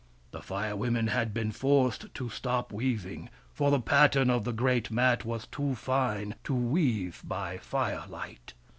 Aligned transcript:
The 0.31 0.41
Fire 0.41 0.75
Women 0.75 1.09
had 1.09 1.31
been 1.31 1.51
forced 1.51 2.11
to 2.15 2.27
stop 2.27 2.71
weaving, 2.73 3.29
for 3.53 3.69
the 3.69 3.79
pattern 3.79 4.31
of 4.31 4.45
the 4.45 4.51
great 4.51 4.89
mat 4.89 5.25
was 5.25 5.45
too 5.45 5.75
fine 5.75 6.33
to 6.43 6.55
weave 6.55 7.21
by 7.23 7.59
firelight. 7.59 8.53